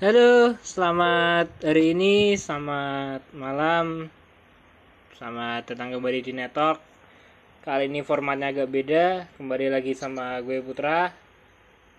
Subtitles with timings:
[0.00, 4.08] Halo, selamat hari ini, selamat malam,
[5.12, 6.80] selamat datang kembali di Netok.
[7.60, 11.12] Kali ini formatnya agak beda, kembali lagi sama gue Putra.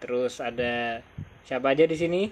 [0.01, 1.05] Terus ada
[1.45, 2.25] siapa aja di sini?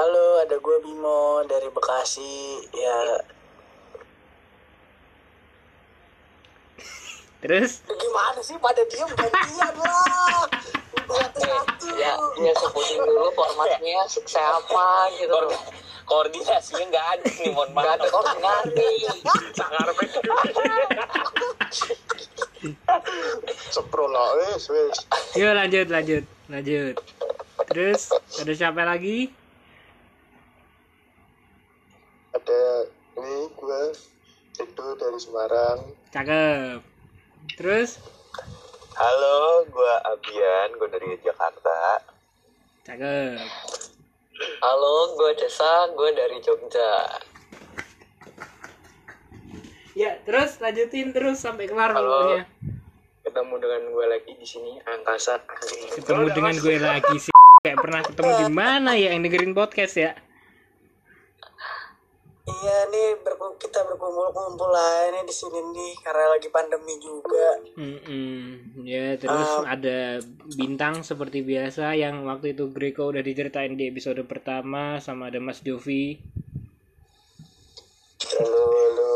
[0.00, 2.64] Halo, ada gue Bimo dari Bekasi.
[2.72, 3.20] Ya,
[7.44, 10.48] Terus gimana sih pada diem gantian lah.
[11.96, 15.56] Ya ya sebutin dulu formatnya sukses apa gitu loh
[16.06, 18.74] koordinasinya nggak ada nih mohon nggak maaf ada koordinasi
[23.70, 24.96] Sepro lah, wes wes.
[25.38, 26.94] yuk lanjut, lanjut, lanjut.
[27.70, 28.10] Terus
[28.42, 29.30] ada siapa lagi?
[32.34, 32.62] Ada
[33.20, 33.82] ini gue
[34.56, 35.78] itu dari Semarang.
[36.10, 36.80] Cakep.
[37.54, 38.02] Terus
[38.96, 39.36] halo
[39.68, 42.00] gue Abian gue dari Jakarta
[42.80, 43.36] cakep.
[44.58, 46.92] halo gue Desa gue dari Jogja
[49.96, 52.36] Ya, terus lanjutin terus sampai kelar Halo.
[52.36, 52.44] pokoknya.
[53.24, 55.40] ketemu dengan gue lagi di sini angkasa
[55.92, 60.12] ketemu dengan gue lagi sih kayak pernah ketemu di mana ya yang dengerin podcast ya
[62.46, 67.58] Iya nih berku- kita berkumpul-kumpul lah ini di sini nih karena lagi pandemi juga.
[67.74, 68.78] Mm-mm.
[68.86, 70.22] ya terus ada
[70.54, 75.58] bintang seperti biasa yang waktu itu Greco udah diceritain di episode pertama sama ada Mas
[75.58, 76.22] Jovi
[78.22, 79.12] Halo, halo.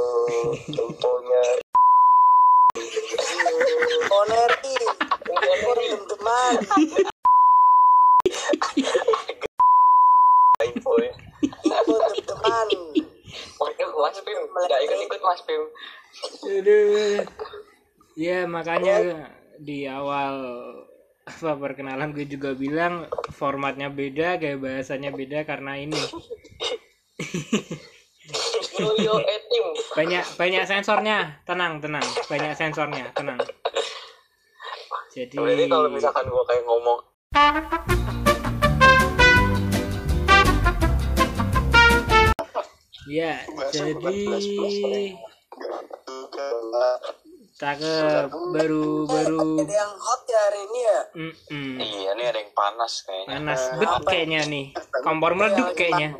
[4.11, 4.75] Oneri,
[5.31, 6.53] Oneri teman.
[10.61, 11.13] info ya
[11.73, 12.67] Info teman.
[14.31, 15.63] Waduh Mas Bim nggak ikut Mas Bim.
[16.47, 17.23] Aduh.
[18.19, 18.97] ya makanya
[19.61, 20.35] di awal
[21.31, 26.01] apa perkenalan gue juga bilang formatnya beda kayak bahasanya beda karena ini.
[29.95, 31.43] Banyak banyak sensornya.
[31.45, 32.07] Tenang tenang.
[32.27, 33.13] Banyak sensornya.
[33.13, 33.39] Tenang.
[35.11, 36.99] Jadi berarti kalau misalkan gue kayak ngomong
[43.09, 43.41] ya
[43.73, 44.19] jadi
[47.61, 51.01] cakep baru baru Ada yang hot ya hari ini ya.
[51.13, 51.73] Mm-mm.
[51.77, 54.65] iya nih ada yang panas kayaknya panas bet kayaknya nih
[55.05, 56.17] kompor meleduk kayaknya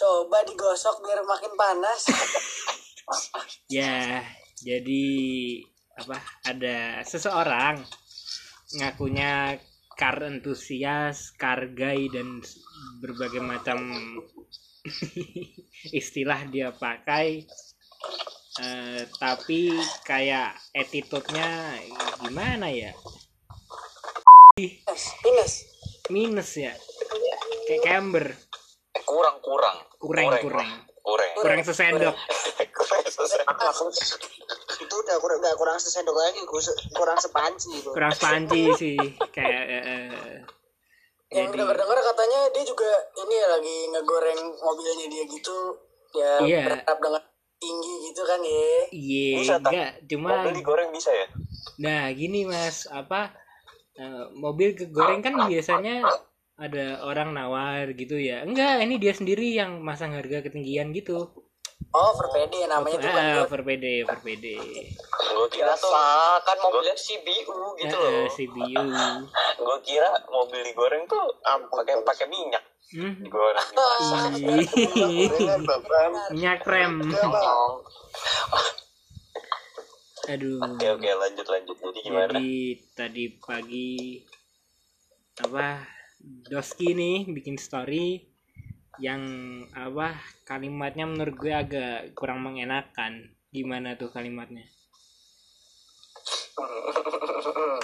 [0.00, 2.08] Coba digosok biar makin panas.
[3.68, 4.24] ya
[4.64, 5.04] jadi
[6.00, 6.16] apa
[6.48, 7.84] ada seseorang
[8.80, 9.60] ngakunya
[10.00, 12.40] car entusias car guy dan
[13.04, 13.76] berbagai macam
[16.00, 17.44] istilah dia pakai
[18.60, 19.70] Eh, tapi
[20.02, 21.78] kayak attitude-nya
[22.18, 22.90] gimana ya?
[24.58, 25.54] Minus.
[26.10, 26.50] minus.
[26.58, 26.74] Ya?
[27.70, 28.26] Kayak camber
[29.06, 29.76] kurang kurang.
[30.02, 30.70] Kurang kurang.
[31.00, 31.30] kurang.
[31.38, 31.60] Kurang.
[31.62, 32.16] Sesendok.
[32.80, 33.02] Kurang
[34.80, 36.40] Itu udah kurang udah kurang sesendok lagi,
[36.96, 38.98] kurang sepanci kurang panci sih.
[39.32, 40.59] Kayak eh, eh,
[41.30, 42.90] Yang jadi dengar-dengar katanya dia juga
[43.22, 45.58] ini ya lagi ngegoreng mobilnya dia gitu.
[46.10, 46.62] Ya Iya.
[46.66, 47.22] berharap dengan
[47.60, 48.66] tinggi gitu kan ya.
[48.90, 49.70] iya tak?
[49.70, 51.26] enggak cuma mobil digoreng bisa ya
[51.80, 53.30] Nah, gini Mas, apa
[53.96, 56.08] eh, mobil kegoreng kan biasanya
[56.60, 58.44] ada orang nawar gitu ya.
[58.44, 61.32] Enggak, ini dia sendiri yang masang harga ketinggian gitu.
[61.90, 63.24] Oh, verpede namanya tuh kan.
[63.34, 64.46] Ah, per PD, per PD.
[65.10, 65.90] gue kira tuh
[66.38, 68.84] kan mobilnya CBU gitu Eh, loh CBU.
[69.66, 73.22] gue kira mobil digoreng tuh pakai pakai minyak Hmm.
[73.22, 74.34] digoreng dimasak
[76.30, 76.94] Minyak rem.
[80.28, 80.58] Aduh.
[80.62, 82.50] oke oke lanjut lanjut jadi gimana Jadi
[82.92, 84.22] tadi pagi
[85.38, 85.82] apa
[86.44, 88.29] Doski nih bikin story
[89.00, 89.22] yang
[89.72, 93.32] apa kalimatnya menurut gue agak kurang mengenakan.
[93.50, 94.62] Gimana tuh kalimatnya?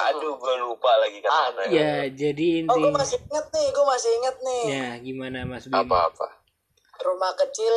[0.00, 4.10] aduh gue lupa lagi kata Ya, jadi Oh, gue inti masih inget nih, gue masih
[4.16, 4.62] inget nih.
[4.66, 5.76] ya gimana Mas Bim?
[5.76, 6.26] apa apa
[7.00, 7.74] Rumah kecil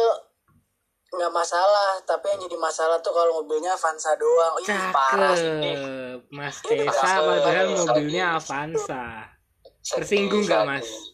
[1.13, 4.57] nggak masalah, tapi yang jadi masalah tuh kalau mobilnya Avanza doang.
[4.65, 5.45] Ih, parah sih.
[5.45, 9.29] Cakep, Mas Tesa padahal mobilnya Avanza.
[9.85, 11.12] Tersinggung nggak Mas?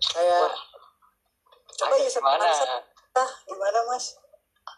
[0.00, 0.48] Kayak
[1.70, 2.44] coba ya gimana
[3.16, 4.16] ah, gimana Mas?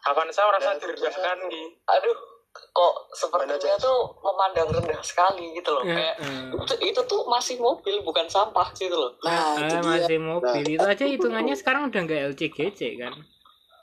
[0.03, 2.17] Avanza merasa direndahkan di aduh
[2.53, 6.53] kok sepertinya tuh memandang rendah sekali gitu loh Ya, kayak eh.
[6.53, 9.91] itu, itu tuh masih mobil bukan sampah gitu loh Nah, itu Ah, dia.
[10.05, 13.15] masih mobil itu aja hitungannya sekarang udah nggak LCGC kan?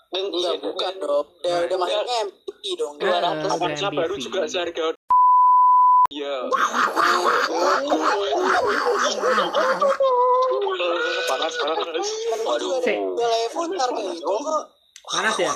[0.10, 1.28] dan Enggak, iya, bukan dong.
[1.38, 2.94] Udah, udah masuknya MPV dong.
[2.98, 3.26] Dua Dia.
[3.30, 4.84] ratus Avanza baru juga seharga
[6.10, 6.50] Iya.
[11.30, 12.10] panas panas.
[12.50, 12.82] Waduh.
[13.54, 13.90] Putar.
[15.06, 15.54] Panas ya.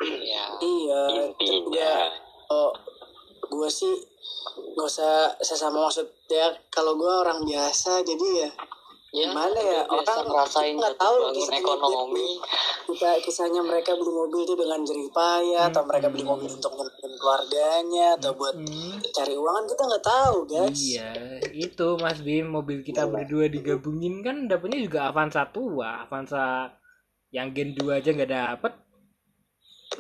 [0.03, 0.45] Iya.
[0.59, 2.11] Iya.
[2.51, 2.75] Oh,
[3.47, 3.95] gue ya, sih
[4.75, 8.51] gak usah sesama maksud ya kalau gue orang biasa jadi ya
[9.09, 12.29] ya Gimana ya, orang ngerasain nggak jatuh tahu bangun kisahnya ekonomi.
[12.89, 17.13] kita kisahnya mereka beli mobil itu dengan jerih payah atau mereka beli mobil untuk nyenengin
[17.21, 20.77] keluarganya atau buat Hmm, cari uang kan kita nggak tahu guys.
[20.77, 21.11] Iya
[21.53, 26.73] itu Mas Bim mobil kita berdua digabungin kan dapetnya juga Avanza tua Avanza
[27.29, 28.73] yang Gen 2 aja nggak dapet.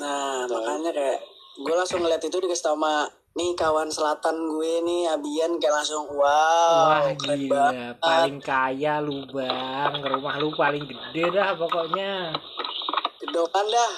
[0.00, 1.20] Nah makanya kayak
[1.58, 3.08] gue langsung ngeliat itu dikasih tau sama
[3.38, 8.98] nih kawan selatan gue nih Abian kayak langsung wow Wah keren gila, banget paling kaya
[8.98, 12.34] lu bang, rumah lu paling gede dah pokoknya.
[13.22, 13.94] gedokan dah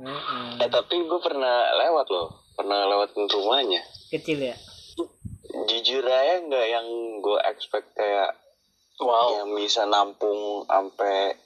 [0.00, 0.64] Heeh.
[0.64, 3.84] Eh tapi gue pernah lewat loh, pernah lewatin rumahnya.
[4.08, 4.56] Kecil ya.
[5.68, 6.86] Jujur aja nggak yang
[7.20, 8.32] gue expect kayak
[8.96, 11.36] wow yang bisa nampung sampai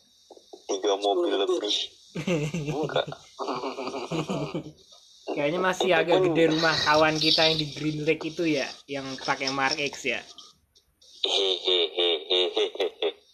[0.70, 1.58] tiga mobil lebih.
[1.58, 1.76] lebih.
[2.78, 3.06] Enggak.
[5.34, 9.50] Kayaknya masih agak gede rumah kawan kita yang di Green Lake itu ya, yang pakai
[9.50, 10.22] Mark X ya.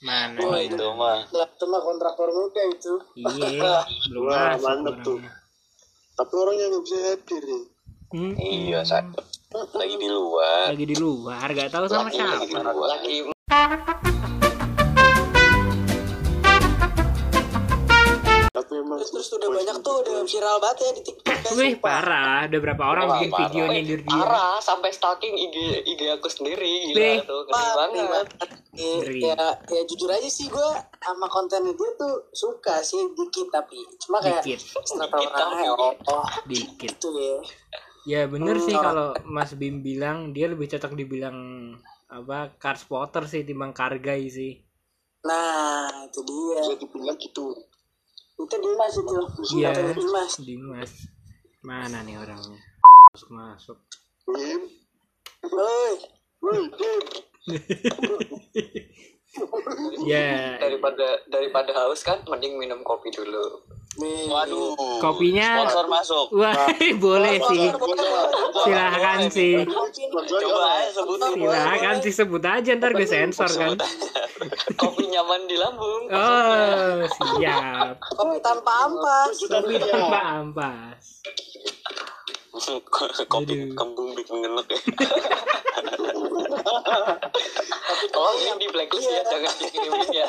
[0.00, 0.40] Mana?
[0.40, 0.56] Oh?
[0.56, 1.28] Itu mah.
[1.28, 5.18] lah itu mah kontraktor muda itu Iya, belum Wah, masuk mantep tuh.
[6.16, 7.64] Tapi orangnya nggak bisa hadir nih.
[8.10, 9.20] Hmm, Iya, satu.
[9.76, 10.64] Lagi di luar.
[10.70, 12.38] lagi di luar, gak tahu sama Lagi siapa.
[12.40, 12.88] di luar.
[12.88, 13.16] lagi
[19.00, 22.56] terus, terus udah banyak tuh udah viral banget ya di TikTok kan, Wih parah, ada
[22.56, 23.40] berapa orang Wah, bikin parah.
[23.42, 24.12] video Wih, nyindir dia.
[24.12, 25.56] parah sampai stalking IG
[25.88, 26.92] IG aku sendiri Wih.
[26.92, 28.26] gila tuh ngeri Wah, banget
[28.70, 30.68] ngeri ya ya jujur aja sih gue
[30.98, 35.64] sama kontennya dia tuh suka sih dikit tapi cuma kayak Dikit, Dikit orang tapi.
[35.66, 36.76] oh, oh dikit.
[36.92, 37.40] gitu ya
[38.02, 38.80] Ya bener sih Hmm.
[38.82, 41.36] kalau Mas Bim bilang dia lebih cocok dibilang
[42.06, 44.56] apa car spotter sih timbang kargai sih.
[45.20, 47.52] nah itu dia bisa dibilang gitu.
[48.40, 49.16] Itu Dimas itu
[49.56, 49.70] Iya.
[49.92, 50.90] Dimas Dimas.
[51.60, 52.58] Mana nih orangnya?
[53.10, 53.76] Masuk masuk.
[60.02, 63.62] Ya daripada daripada haus kan mending minum kopi dulu.
[64.00, 64.74] Waduh.
[64.98, 66.26] Kopinya- Sponsor masuk.
[66.32, 66.66] wah
[67.04, 67.66] boleh sih.
[68.64, 69.54] Silahkan sih.
[69.62, 71.30] Coba aja sebutin.
[71.36, 73.76] Silahkan sih sebut aja ntar gue sensor kan.
[74.80, 78.00] Kopi nyaman di lambung Oh siap.
[78.16, 79.36] Kopi tanpa ampas.
[79.44, 81.02] Kopi tanpa ampas.
[83.28, 83.76] Kopi Aduh.
[83.76, 84.80] kembung bikin ngenek ya.
[88.10, 90.28] tolong yang di blacklist ya jangan dikirimin ya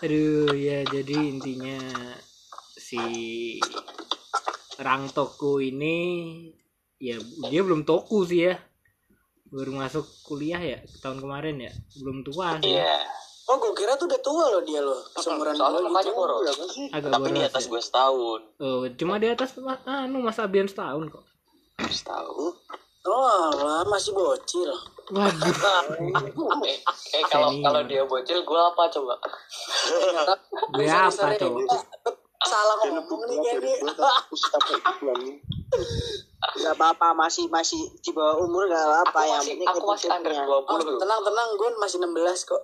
[0.00, 1.78] Aduh ya jadi intinya
[2.76, 3.00] si
[4.80, 5.96] Rang Toku ini
[7.00, 8.56] ya dia belum toku sih ya
[9.50, 13.04] baru masuk kuliah ya tahun kemarin ya belum tua sih Iya.
[13.44, 14.96] Oh, gue kira tuh udah tua loh dia loh.
[15.12, 16.16] Seumuran soalnya gue makanya gitu.
[16.16, 16.86] boros Berapa sih?
[16.88, 17.66] agak Tapi di boros atas ya.
[17.66, 18.40] gue setahun.
[18.58, 21.24] oh cuma di atas ma- anu mas Abian setahun kok
[21.90, 22.52] Setahun.
[23.02, 24.70] Oh, lah masih bocil.
[25.10, 25.50] waduh
[26.62, 26.78] eh,
[27.10, 29.18] eh kalau kalau dia bocil gue apa coba
[30.70, 31.58] gue apa tuh
[32.40, 33.90] Salah ngomong nih kayaknya.
[36.40, 40.48] Gak apa-apa masih masih di bawah umur gak apa-apa yang penting aku masih under attitude-nya.
[40.48, 42.62] 20 loh Tenang tenang, gue masih 16 kok.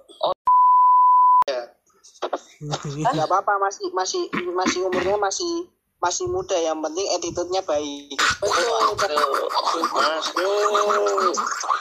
[3.04, 4.22] Gak apa-apa masih masih
[4.56, 8.16] masih umurnya masih masih muda yang penting attitude-nya baik.
[8.40, 8.96] Masuk.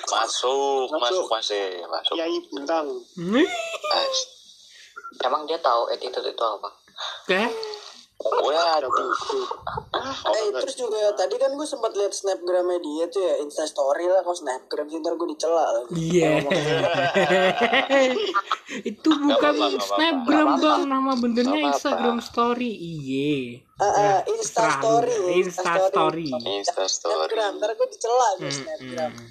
[0.05, 2.13] Masuk, masuk masih, masuk.
[2.15, 2.87] Kiai bintang.
[5.23, 6.69] Emang dia tahu attitude itu apa
[7.23, 7.41] Oke
[8.25, 9.13] Waduh.
[10.25, 14.21] Eh, terus juga tadi kan gue sempat lihat snapgramnya dia tuh ya, Insta story lah.
[14.21, 15.93] Kok snapgram sih, ntar gue dicela lagi.
[15.93, 16.41] Iya.
[18.89, 19.93] itu bukan apa-apa, nggak apa-apa.
[19.93, 21.59] Snapgram bang, nama benernya.
[21.69, 22.71] Instagram Story.
[22.73, 23.37] Iya.
[23.75, 24.81] Ah, ah, Insta Terserah lu.
[24.81, 25.15] story.
[25.37, 26.27] Insta Story.
[26.31, 27.29] Insta story.
[27.29, 29.11] Snapgram, ntar gue dicela gue Hmm, snapgram.
[29.13, 29.29] hmm.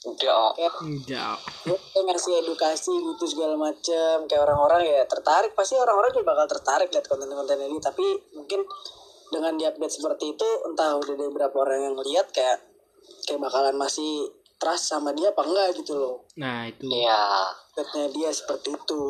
[0.00, 0.54] Udah.
[0.78, 1.36] Enggak.
[1.62, 6.46] Gue kayak ngasih edukasi gitu segala macem Kayak orang-orang ya tertarik Pasti orang-orang juga bakal
[6.48, 8.62] tertarik lihat konten-konten ini Tapi mungkin
[9.28, 12.62] dengan di update seperti itu Entah udah ada beberapa orang yang lihat kayak
[13.24, 16.86] Kayak bakalan masih trust sama dia apa enggak gitu loh Nah itu.
[16.86, 19.02] iya Update-nya dia seperti itu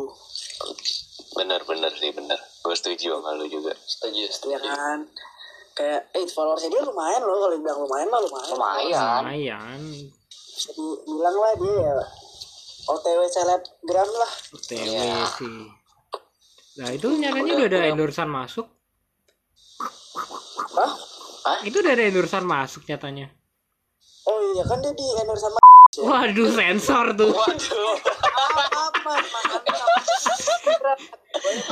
[1.30, 2.40] Bener, bener sih, bener.
[2.59, 3.76] Gue setuju sama lu juga.
[3.78, 5.04] setuju Ya setuju kan
[5.71, 9.80] Kayak eh followersnya dia lumayan loh Kalau dibilang lumayan mah lumayan lumayan Lumayan.
[10.59, 11.95] Jadi bilang lah dia ya
[12.88, 15.23] OTW selebgram lah OTW Iya.
[15.38, 15.59] sih.
[16.79, 18.67] Nah itu nyatanya udah ada endorsean masuk.
[20.75, 20.93] Hah?
[21.62, 23.31] Itu dari endorsean masuk nyatanya.
[24.27, 25.59] Oh iya kan dia di endorse sama
[25.99, 27.33] Waduh, sensor tuh.
[27.33, 27.95] Waduh.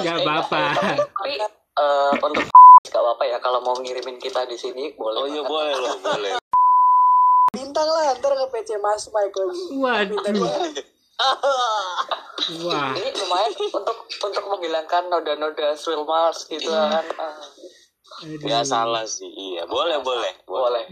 [0.00, 0.62] Gak apa-apa.
[0.96, 1.34] Tapi
[1.76, 2.44] eh, untuk
[2.86, 5.18] gak apa-apa ya kalau mau ngirimin kita di sini boleh.
[5.20, 6.32] Oh iya boleh loh, boleh.
[7.52, 9.64] Bintang lah ntar ke PC Mas Mike lagi.
[9.76, 10.18] Waduh.
[12.68, 12.92] Wah.
[12.92, 17.04] Ini lumayan untuk untuk menghilangkan noda-noda Swirl Mars gitu kan.
[17.16, 17.36] Ah,
[18.40, 19.68] Gak salah sih, iya.
[19.68, 20.32] Boleh, boleh.
[20.48, 20.84] boleh.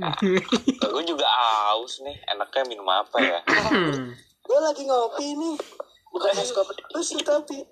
[0.80, 2.16] Gue juga haus nih.
[2.28, 3.40] Enaknya minum apa ya?
[4.46, 5.56] Gue lagi ngopi nih.
[6.12, 7.64] Bukan es kopi terus sih tapi.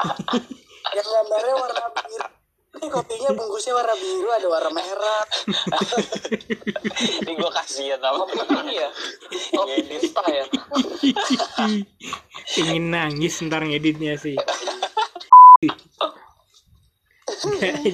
[0.96, 2.26] Yang gambarnya warna biru.
[2.70, 5.26] Ini kopinya bungkusnya warna biru, ada warna merah.
[7.26, 8.86] Ini gue kasihan sama Kopi ini ya.
[9.50, 10.46] Kopi pista ya.
[12.62, 14.38] Ingin nangis ntar ngeditnya sih.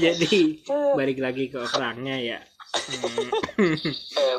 [0.04, 0.61] Jadi
[0.92, 2.38] balik lagi ke orangnya ya.
[3.56, 4.37] Eh,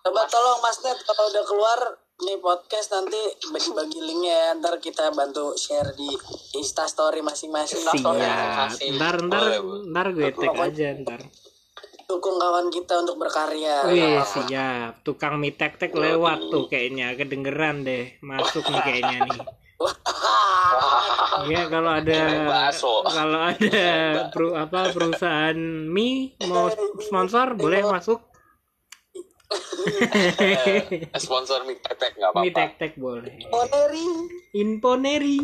[0.00, 1.80] Coba tolong Mas Net kalau udah keluar
[2.22, 4.48] nih podcast nanti bagi-bagi linknya ya.
[4.60, 6.08] Ntar kita bantu share di
[6.56, 7.80] Insta Story masing-masing.
[7.80, 8.76] Siap.
[8.96, 9.60] Ntar ntar Boleh,
[9.90, 11.20] ntar gue tag aja ntar.
[12.10, 13.86] Dukung kawan kita untuk berkarya.
[13.88, 15.02] Wih siap.
[15.06, 18.18] Tukang mie tek tek lewat tuh kayaknya kedengeran deh.
[18.22, 19.40] Masuk nih kayaknya nih.
[21.48, 22.20] Ya kalau ada
[23.08, 23.88] kalau ada
[24.28, 25.56] peru, apa perusahaan
[25.88, 26.68] mie mau
[27.00, 28.29] sponsor boleh masuk.
[30.40, 32.58] Eh, sponsor mie tetek nggak Mie apa-apa.
[32.58, 33.34] tek tek boleh.
[33.50, 34.06] Oneri.
[34.54, 35.40] Imponeri.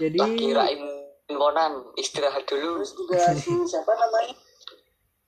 [0.00, 0.80] Jadi tak kirain
[1.96, 2.80] istirahat dulu.
[2.82, 4.34] Terus juga si siapa namanya?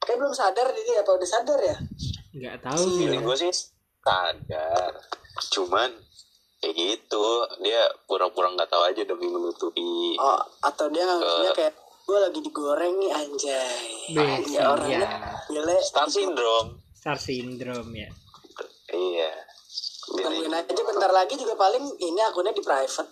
[0.02, 1.76] Kayak belum sadar dia apa udah sadar ya?
[2.32, 3.06] nggak tahu sih.
[3.06, 3.52] Feeling gue sih
[4.02, 4.92] sadar.
[5.52, 5.90] Cuman
[6.58, 7.26] kayak gitu
[7.60, 12.94] dia pura-pura nggak tahu aja demi menutupi Oh, atau dia nganggapnya kayak gue lagi digoreng
[12.96, 13.82] nih anjay.
[14.10, 15.08] Besi Ya orangnya ya.
[15.46, 15.76] gile.
[15.80, 18.10] star syndrome Star syndrome ya.
[18.88, 19.30] iya
[20.04, 23.06] Tungguin aja bentar lagi juga paling ini akunnya di private.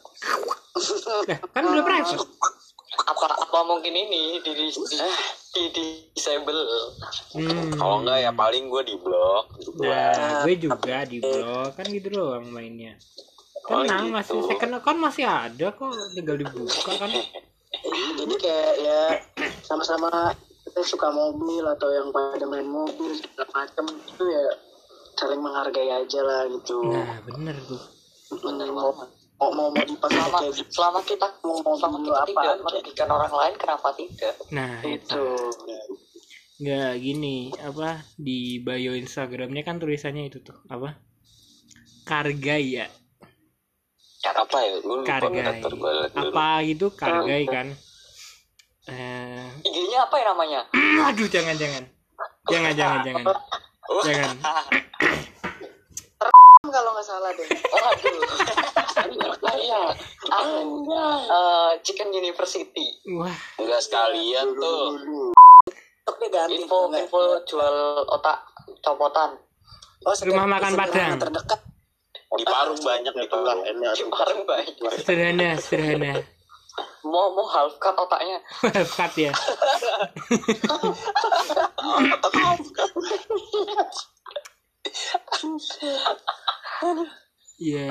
[1.25, 2.18] Lah, kan udah private.
[3.06, 4.97] Apa apa mungkin ini di di, di,
[5.54, 6.61] di, di disable.
[7.32, 7.73] Hmm.
[7.73, 12.09] kalau enggak ya paling gue di blok gitu Nah, gue juga di blog kan gitu
[12.11, 12.99] doang mainnya.
[13.70, 14.14] Oh, Tenang gitu.
[14.18, 17.11] masih second account masih ada kok tinggal dibuka kan.
[17.84, 19.02] Jadi kayak ya
[19.64, 24.44] sama-sama kita suka mobil atau yang pada main mobil segala macam itu ya
[25.18, 26.78] saling menghargai aja lah gitu.
[26.84, 27.82] Nah bener tuh.
[28.40, 28.94] Bener mau
[29.40, 30.70] mau mau, mau Selama kayak gitu.
[30.70, 34.34] selama kita Mau mau selama kita apa tidak apa merugikan orang lain kenapa tidak?
[34.52, 35.26] Nah itu itu.
[36.60, 41.00] nggak gini apa di bio Instagramnya kan tulisannya itu tuh apa?
[42.04, 42.87] Kargai ya.
[44.20, 45.60] Apa ya gue lupa Kargai.
[46.12, 47.66] Apa gitu kargai kan?
[48.90, 50.60] Eh, IG-nya apa ya namanya?
[51.08, 51.84] aduh jangan jangan.
[52.48, 53.24] Jangan jangan jangan.
[54.06, 54.38] Jangan.
[56.70, 57.42] Kalau nggak salah deh.
[57.42, 58.22] Waduh.
[59.42, 59.82] Ah, iya.
[60.30, 60.46] Ah,
[61.26, 63.02] eh, Chicken University.
[63.18, 65.02] Wah, enggak sekalian tuh.
[66.54, 68.46] Info info jual otak
[68.78, 69.34] copotan.
[70.06, 71.18] Oh, Rumah makan Padang.
[71.18, 71.60] terdekat.
[72.30, 73.92] Di Parung banyak di Parung enak.
[73.92, 74.75] Di bareng baik.
[74.96, 76.12] sederhana sederhana.
[77.02, 78.38] Mau mau half cut otaknya.
[78.96, 79.32] Cut ya.
[87.60, 87.87] Iya.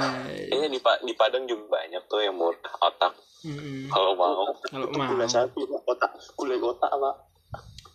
[0.50, 3.14] Iya di, Pa- di Padang juga banyak tuh yang murah otak
[3.46, 3.86] Mm-mm.
[3.88, 4.50] kalau mau.
[4.66, 5.14] Kalau mau.
[5.14, 5.82] Gula sapi, Pak.
[5.86, 7.16] otak, gulai otak, Pak.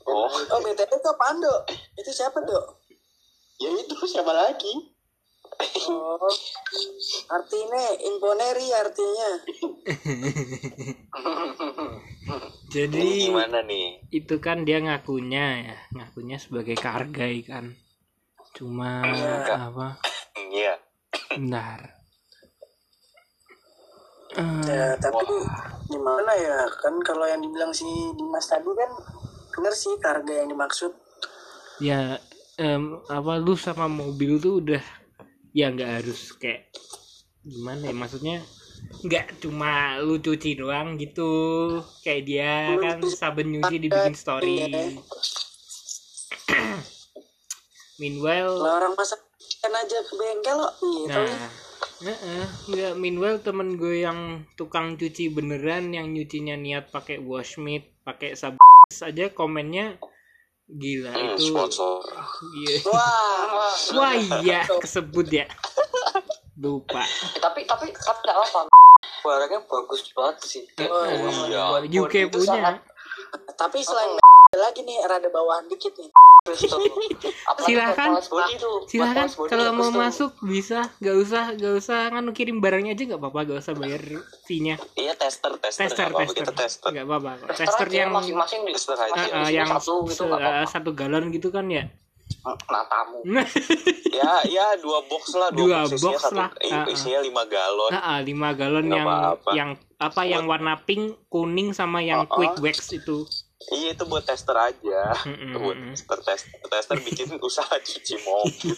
[0.04, 1.60] Oh, Oh, BTW itu apaan, Dok?
[1.96, 2.64] Itu siapa, Dok?
[3.58, 4.93] Ya itu siapa lagi?
[5.84, 6.16] Oh,
[7.28, 9.30] artinya imponeri artinya.
[12.74, 14.02] Jadi ini gimana nih?
[14.10, 17.76] itu kan dia ngakunya ya, ngakunya sebagai kargai kan.
[18.52, 19.02] Cuma
[19.46, 19.98] apa?
[20.50, 20.74] Iya.
[21.34, 21.80] Bentar.
[24.34, 25.22] Eh, Ya, tapi
[25.86, 26.66] gimana ya?
[26.82, 28.90] Kan kalau yang dibilang si Dimas tadi kan
[29.54, 30.90] bener sih harga yang dimaksud.
[31.78, 32.18] ya
[32.54, 34.82] em, apa lu sama mobil tuh udah
[35.54, 36.68] ya nggak harus kayak
[37.46, 38.42] gimana ya maksudnya
[39.06, 41.30] nggak cuma lu cuci doang gitu
[42.02, 44.66] kayak dia kan saben nyuci dibikin story
[48.02, 49.22] meanwhile orang masak
[49.64, 50.72] kan aja ke bengkel loh.
[50.76, 51.22] Gitu.
[51.24, 51.48] Nah,
[52.04, 58.36] heeh, nggak meanwhile temen gue yang tukang cuci beneran yang nyucinya niat pakai washmit, pakai
[58.36, 58.60] sabun
[58.92, 59.96] saja komennya
[60.66, 61.50] gila Hmm, itu.
[61.50, 62.00] sponsor.
[62.56, 62.76] Iya.
[62.88, 65.44] Wah, Wah iya kesebut ya.
[66.56, 67.02] Lupa.
[67.02, 68.60] Eh, tapi tapi tapi nggak apa
[69.20, 71.08] barangnya bagus banget sih Heeh,
[71.48, 71.80] iya.
[71.82, 72.44] UK punya.
[72.46, 72.84] sangat-
[73.54, 74.14] tapi selain
[74.52, 76.08] lagi nih rada bawahan dikit nih
[77.64, 79.96] Silahkan body kalau mau tuh.
[79.96, 84.02] masuk bisa, gak usah, gak usah nganu kirim barangnya aja nggak apa-apa, gak usah bayar
[84.44, 84.76] fee-nya.
[84.92, 85.88] Iya tester tester.
[85.88, 86.88] Tester, apa-apa, tester, tester.
[86.92, 87.30] nggak apa-apa.
[87.48, 89.20] Tester Tester yang masing-masing di Tester aja.
[89.24, 91.88] eh, yang satu gitu se- eh, satu galon gitu kan ya.
[92.44, 93.24] Nah tamu.
[94.14, 95.50] Ya ya dua box lah.
[95.50, 96.38] Dua Dua, box, box satu.
[96.38, 96.48] lah.
[96.54, 96.86] ah.
[96.86, 97.90] isinya lima galon.
[97.90, 99.50] Nah, lima galon yang apa-apa.
[99.52, 102.30] yang apa yang warna pink, kuning sama yang Uh-uh.
[102.30, 103.26] quick wax itu.
[103.72, 105.00] Iya itu buat tester aja.
[105.24, 108.76] Mm-mm, buat tester tester tester bikin usaha cuci mobil.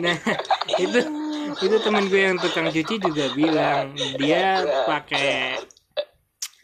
[0.00, 0.16] Nah,
[0.80, 0.98] itu
[1.60, 5.60] itu temen gue yang tukang cuci juga bilang dia pakai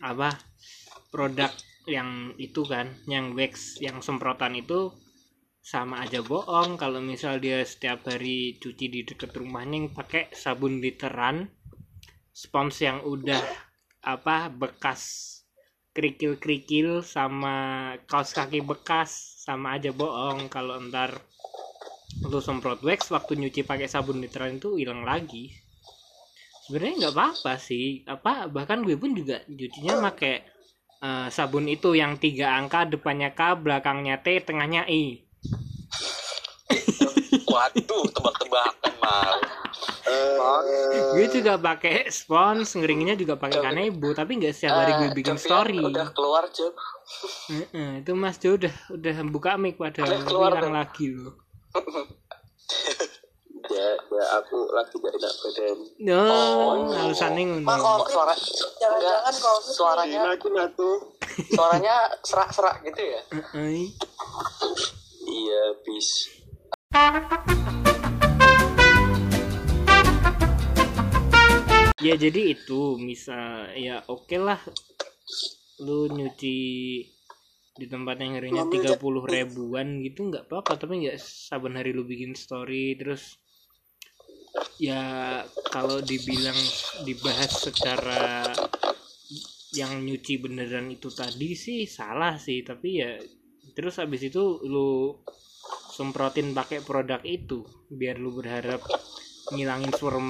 [0.03, 0.35] apa
[1.13, 1.53] produk
[1.87, 4.95] yang itu kan, yang wax, yang semprotan itu
[5.61, 10.81] sama aja bohong kalau misal dia setiap hari cuci di dekat rumahnya yang pakai sabun
[10.81, 11.53] literan
[12.33, 13.70] spons yang udah
[14.01, 15.29] apa bekas
[15.91, 20.49] kerikil-kerikil sama kaos kaki bekas sama aja bohong.
[20.49, 21.19] Kalau ntar
[22.25, 25.51] lu semprot wax waktu nyuci pakai sabun literan itu hilang lagi.
[26.69, 28.07] Sebenarnya nggak apa-apa sih.
[28.07, 30.35] Apa bahkan gue pun juga cucinya pakai
[31.03, 35.27] eh, sabun itu yang tiga angka depannya K belakangnya T tengahnya I.
[37.51, 39.60] Waduh tebak-tebakan mal.
[41.11, 45.37] Gue juga pakai spons ngeringnya juga pakai kanebo tapi nggak setiap hari gue Ah, bikin
[45.37, 46.45] story Udah keluar.
[47.49, 50.73] Heeh, itu Mas Jo udah udah buka mic hilang Bang.
[50.73, 51.35] lagi loh
[53.71, 55.79] Ya, ya aku lagi gak enak badan.
[56.03, 56.75] no Oh.
[57.63, 58.11] Mak, ngono Covid.
[58.11, 58.35] Suara
[58.83, 60.97] jangan-jangan covid suaranya Enak tuh.
[61.47, 63.21] suaranya serak-serak gitu ya.
[63.31, 63.95] Heeh.
[65.23, 66.09] Iya, bis.
[72.01, 74.61] Ya jadi itu misal ya oke lah
[75.81, 76.59] lu nyuci
[77.81, 80.77] di tempat yang harinya tiga puluh ribuan gitu nggak apa-apa.
[80.77, 83.41] Tapi nggak saban hari lu bikin story terus
[84.77, 85.01] ya
[85.73, 86.57] kalau dibilang
[87.09, 88.45] dibahas secara
[89.73, 92.61] yang nyuci beneran itu tadi sih salah sih.
[92.61, 93.17] Tapi ya
[93.73, 95.17] terus habis itu lu
[95.97, 98.85] semprotin pakai produk itu biar lu berharap
[99.57, 100.21] ngilangin swirl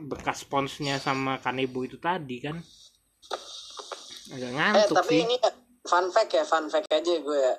[0.00, 2.56] bekas sponsnya sama kanebo itu tadi kan
[4.28, 5.36] agak eh ngantuk tapi sih ini
[5.82, 7.54] fun fact ya fun fact aja gue ya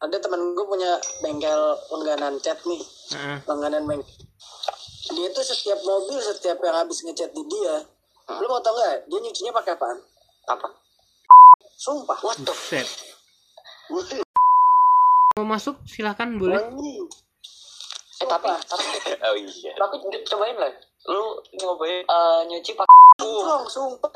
[0.00, 1.60] ada temen gue punya bengkel
[1.92, 2.80] langganan cat nih
[3.12, 3.38] Heeh.
[3.44, 4.08] langganan bengkel
[5.10, 7.84] dia tuh setiap mobil setiap yang habis ngecat di dia
[8.30, 9.98] lu mau tau gak dia nyucinya pakai apaan
[10.46, 10.68] Apa?
[11.76, 12.54] sumpah what the
[13.90, 14.22] Buset.
[15.34, 16.62] mau masuk silahkan boleh
[18.20, 18.84] Eh tapi tapi
[19.26, 19.72] Oh iya.
[19.74, 19.96] tapi
[20.28, 20.68] cobain lah.
[21.08, 24.12] Lu nyobain eh, nyuci pakai kinclong sumpah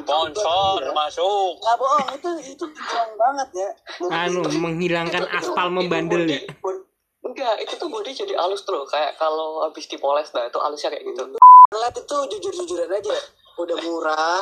[0.00, 1.52] Sponsor masuk.
[1.60, 3.68] nggak bohong itu itu kinclong banget ya
[4.12, 6.40] anu menghilangkan aspal membandel ya
[7.20, 8.80] Enggak, itu tuh body jadi halus tuh.
[8.88, 11.22] Kayak kalau habis dipoles nah itu halusnya kayak gitu.
[11.70, 13.12] Lihat itu jujur-jujuran aja
[13.60, 14.40] udah murah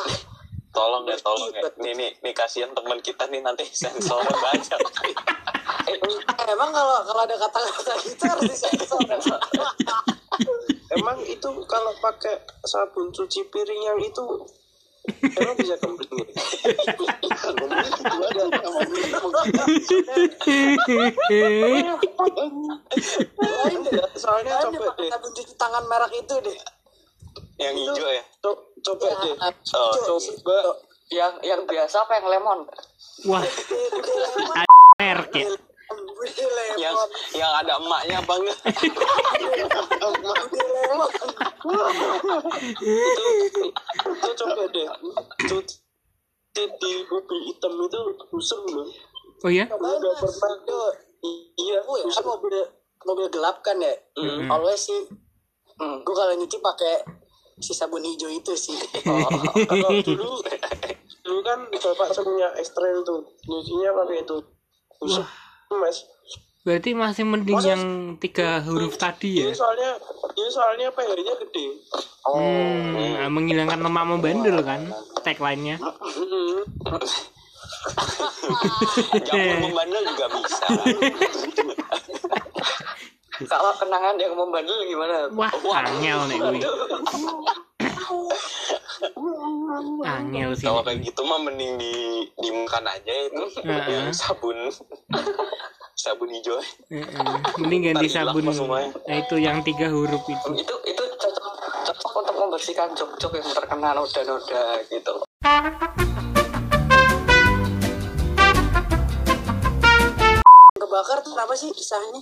[0.69, 1.65] Tolong deh, tolong ya.
[1.81, 4.79] Nih, nih, nih kasihan teman kita nih nanti sensornya banyak.
[5.89, 5.97] Eh,
[6.53, 9.01] emang kalau kalau ada kata-kata gitu harus disensor
[10.89, 12.33] Emang itu kalau pakai
[12.65, 14.25] sabun cuci piring yang itu
[15.37, 16.25] emang bisa kembali?
[24.17, 26.57] Soalnya coba pakai deh, sabun cuci tangan merah itu deh
[27.59, 28.23] Yang hijau ya.
[28.39, 29.35] co- coba deh.
[29.75, 30.57] Oh, Coba
[31.09, 32.59] Yang yang biasa apa yang lemon?
[33.25, 33.43] wah
[34.95, 35.49] merk ya
[36.77, 36.95] yang
[37.35, 38.57] yang ada emaknya apa enggak?
[40.19, 41.09] bude lemon
[44.09, 44.87] itu coba deh.
[45.47, 45.75] Cuci
[46.59, 48.87] di mobil hitam itu busem loh.
[49.47, 50.91] oh ya Udah pernah Tuh,
[51.55, 52.55] Iya, gue ya kan mobil
[53.07, 54.51] mobil gelap kan ya Mm.
[54.51, 55.07] always sih
[55.79, 56.03] Hmm.
[56.03, 56.99] gue kalau nyuci pakai
[57.55, 58.75] si sabun hijau itu sih
[59.71, 60.43] Kalau dulu
[61.23, 64.35] dulu kan bapak punya ekstrem tuh nyucinya pakai itu
[64.99, 65.23] busem
[65.71, 66.03] mas
[66.69, 67.83] berarti masih mending yang
[68.21, 69.97] tiga huruf tadi ya ini soalnya
[70.37, 71.65] ini soalnya pH-nya gede
[72.29, 74.85] hmm, ah, menghilangkan lemak membandel kan
[75.25, 75.77] tagline-nya.
[79.27, 80.65] Jamur membandel juga bisa.
[83.39, 85.31] Kalau kenangan yang membandel gimana?
[85.31, 86.59] wah angel nih gue
[90.03, 93.87] angel sih Kalau kayak gitu mah mending di dimakan aja itu Heeh.
[93.87, 94.67] yang sabun
[96.09, 96.57] sabun hijau.
[96.89, 97.05] Heeh.
[97.59, 98.89] mending ganti sabun semuanya.
[98.99, 101.45] nah, itu yang tiga huruf itu Itu itu cocok
[101.85, 105.13] cocok untuk membersihkan jok-jok yang terkena noda-noda gitu.
[110.75, 112.21] kebakar tuh apa sih kisahnya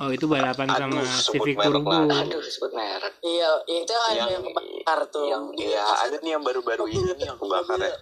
[0.00, 1.92] Oh itu balapan sama Aduh, sebut Civic merek Turbo.
[1.92, 2.24] lah.
[2.24, 3.12] Aduh, sebut merek.
[3.20, 7.28] iya itu ada Yang- yang kebakar tuh yang ya ada nih yang baru-baru ini nih
[7.28, 7.92] yang kebakar ya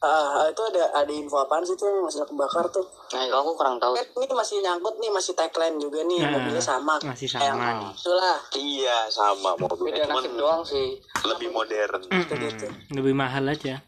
[0.00, 2.80] Ah, itu ada ada info apaan sih tuh yang masalah kebakar tuh?
[3.12, 3.92] Nah, itu aku kurang tahu.
[3.92, 6.96] Kan ini masih nyangkut nih, masih tagline juga nih, Nah, mobilnya sama.
[6.98, 7.92] masih Kayak sama nih.
[7.94, 8.38] Itulah.
[8.56, 10.88] iya sama Beda mobilnya cuman nasib doang sih.
[11.22, 12.72] lebih modern Mm-mm.
[12.90, 13.84] Lebih mahal aja.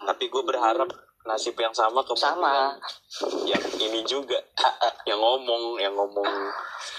[0.00, 0.88] tapi gue berharap
[1.26, 2.72] nasib yang sama ke Sama.
[3.44, 4.38] yang ini juga
[5.08, 6.28] yang ngomong yang ngomong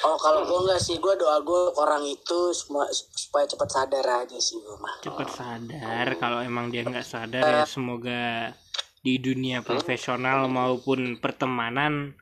[0.04, 4.36] Oh kalau gue enggak sih, gue doa gue orang itu semua supaya cepat sadar aja
[4.40, 4.96] sih gue mah.
[5.04, 6.08] Cepat sadar.
[6.20, 8.52] Kalau emang dia nggak sadar ya semoga
[9.00, 12.16] di dunia profesional maupun pertemanan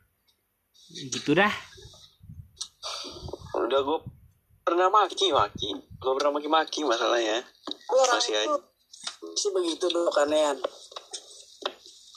[1.14, 1.52] gitu dah.
[3.58, 4.00] udah gue
[4.64, 7.42] pernah maki maki gue pernah maki maki masalahnya
[7.90, 8.60] Gue orang Masih itu
[9.34, 10.58] sih begitu dulu kanean.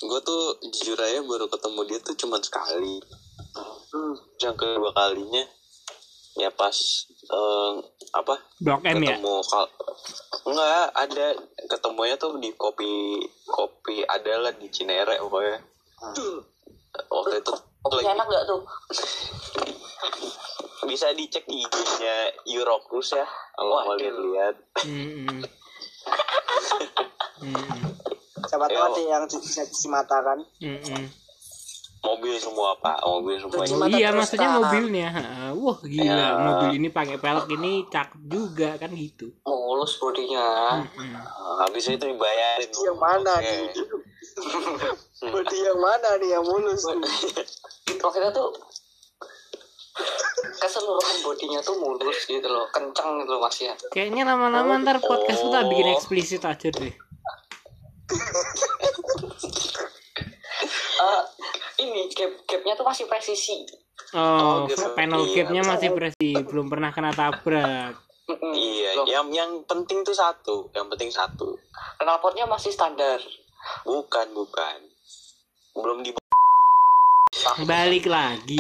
[0.01, 3.01] Gue tuh jujur aja baru ketemu dia tuh cuma sekali
[3.91, 4.15] Hmm.
[4.39, 5.43] yang kedua kalinya
[6.37, 6.73] ya pas
[7.27, 7.73] eh,
[8.13, 9.13] apa Blok M ya.
[9.13, 9.67] ketemu kal
[10.47, 11.27] enggak ada
[11.67, 15.59] ketemunya tuh di kopi kopi adalah di Cinere pokoknya
[17.05, 18.61] waktu itu Kopinya lagi enak gak tuh?
[20.87, 22.15] bisa dicek IG-nya
[22.47, 24.15] Eurocruise ya kalau mau Waduh.
[24.23, 24.55] lihat
[24.87, 25.41] Mm-mm.
[28.47, 30.39] Siapa tahu ada yang bisa disimatakan.
[30.61, 31.05] Mm-mm.
[32.01, 35.09] mobil semua pak mobil semua Cuci Oh, mata iya terus maksudnya mobilnya.
[35.53, 36.29] Wah gila Ya.
[36.33, 39.29] mobil ini pakai pelek ini cakep juga kan gitu.
[39.45, 40.81] Mulus bodinya.
[40.81, 41.13] Mm-mm.
[41.13, 41.29] Nah,
[41.61, 43.45] habis itu dibayarin Yang mana Oke.
[43.45, 43.69] nih?
[45.29, 46.81] Bodi yang mana nih yang mulus?
[47.85, 48.01] Itu
[48.33, 48.49] tuh
[50.61, 53.75] keseluruhan bodinya tuh mulus gitu loh, kencang gitu loh mas ya.
[53.93, 56.95] Kayaknya lama-lama ntar podcast kita bikin eksplisit aja deh.
[61.01, 61.23] Eh,
[61.81, 63.65] ini gap gapnya tuh masih presisi.
[64.13, 64.91] Oh, Oh, gitu.
[64.93, 65.47] panel Iya.
[65.47, 67.95] gapnya masih presi, belum pernah kena tabrak.
[68.31, 71.59] Iya Loh, yang yang penting tuh satu yang penting satu
[71.99, 73.19] knalpotnya masih standar.
[73.85, 74.79] bukan bukan
[75.77, 76.17] belum di
[77.61, 78.57] Balik lagi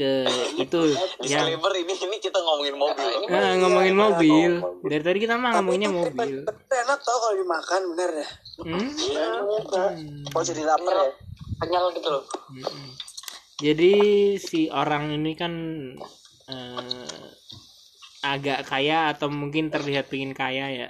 [0.00, 0.24] ke
[0.56, 0.80] itu
[1.28, 3.26] yang disclaimer ini ini kita ngomongin mobil Nah, ini.
[3.28, 4.52] Eh, ngomongin mobil.
[4.64, 4.88] Oh, mobil.
[4.88, 6.34] Dari tadi kita mah ngomonginnya mobil.
[6.48, 8.28] Tapi enak tau kalau dimakan bener ya.
[8.64, 8.88] Hmm?
[10.32, 11.12] Oh jadi lapar ya?
[11.60, 12.24] Kenyal gitu loh.
[12.48, 12.88] Mm-mm.
[13.60, 13.92] Jadi
[14.40, 15.52] si orang ini kan
[16.48, 17.20] eh,
[18.24, 20.88] agak kaya atau mungkin terlihat pengen kaya ya.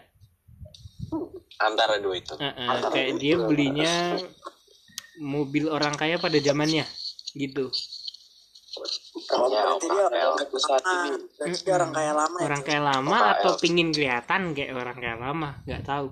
[1.61, 4.16] antara dua itu Eh, eh, kayak dia belinya
[5.20, 6.88] mobil orang kaya pada zamannya
[7.37, 7.68] gitu.
[8.70, 11.11] Oh, Ya, berarti dia orang saat ini.
[11.35, 12.44] Berarti dia orang kaya lama ya.
[12.46, 16.09] Orang kaya lama atau pingin kelihatan kayak orang kaya lama, nggak tahu.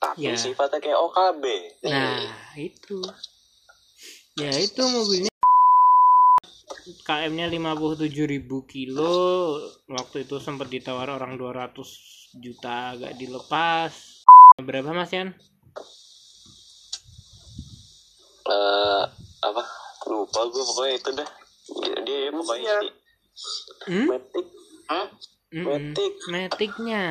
[0.00, 0.36] tapi Ya.
[0.36, 1.44] sifatnya kayak OKB
[1.88, 3.00] Nah, itu.
[4.36, 5.32] Ya itu mobilnya
[7.00, 8.04] KM-nya 57.000
[8.68, 9.56] kilo.
[9.88, 11.88] Waktu itu sempat ditawar orang 200
[12.36, 14.24] juta agak dilepas.
[14.60, 15.32] Berapa Mas Yan?
[18.44, 19.04] Eh,
[19.40, 19.62] apa
[20.06, 21.28] lupa gue pokoknya itu dah
[21.80, 22.92] dia, dia pokoknya sih
[23.84, 24.06] Hmm?
[24.06, 24.46] Matic,
[24.86, 25.06] Hmm?
[25.50, 25.90] Mm-mm.
[25.90, 26.14] Matic.
[26.30, 27.10] Matic-nya.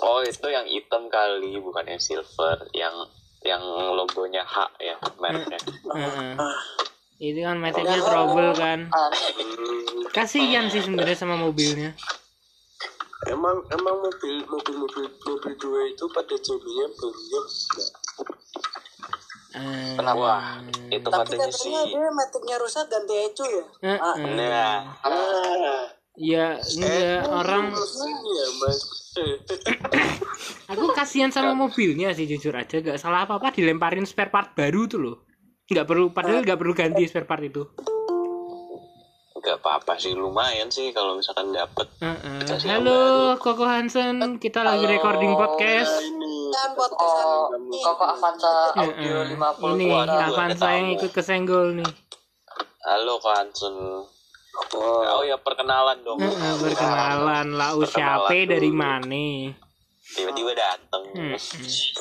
[0.00, 2.94] oh itu yang hitam kali bukan yang silver yang
[3.42, 3.58] yang
[3.90, 6.32] logonya H ya mereknya Heeh.
[7.18, 8.86] Itu kan Matic-nya trouble kan.
[8.88, 9.10] Ah,
[10.10, 11.92] Kasihan sih sebenarnya sama mobilnya.
[13.28, 17.40] emang emang mobil mobil mobil mobil dua itu pada jadinya barunya
[19.52, 20.14] enggak.
[20.14, 23.62] Eh, Wah, itu Tapi katanya katanya sih dia metiknya rusak ganti ecu ya.
[23.82, 24.34] eh, Ah, eh.
[24.36, 25.84] nah ah
[26.20, 28.46] Ya, enggak orang ini ya
[30.70, 34.86] Aku kasihan sama mobilnya sih jujur aja gak salah apa apa dilemparin spare part baru
[34.86, 35.16] tuh loh.
[35.66, 37.62] Nggak perlu padahal nggak perlu ganti spare part itu.
[39.40, 42.44] Nggak apa-apa sih lumayan sih kalau misalkan dapet Heeh.
[42.44, 43.00] Dikasih yang Halo
[43.36, 44.94] Koko Hansen, kita lagi Halo.
[44.94, 45.96] recording podcast.
[46.92, 47.48] Oh.
[47.72, 49.32] Koko Avanza audio Heeh.
[49.32, 51.90] 50 Ini Avanza yang ikut kesenggol nih.
[52.82, 53.76] halo Kansun
[54.72, 59.26] oh ya perkenalan dong Heeh, Berkenalan lau siapa Perkenalan dari mana?
[60.10, 61.04] tiba-tiba dateng